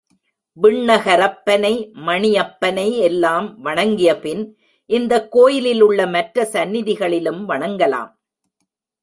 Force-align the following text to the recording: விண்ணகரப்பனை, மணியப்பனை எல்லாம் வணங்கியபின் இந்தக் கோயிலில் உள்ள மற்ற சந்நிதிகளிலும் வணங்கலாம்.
விண்ணகரப்பனை, 0.61 1.91
மணியப்பனை 2.05 2.97
எல்லாம் 2.97 3.65
வணங்கியபின் 3.65 4.53
இந்தக் 4.85 5.31
கோயிலில் 5.31 5.81
உள்ள 5.81 6.07
மற்ற 6.07 6.49
சந்நிதிகளிலும் 6.51 7.49
வணங்கலாம். 7.49 8.11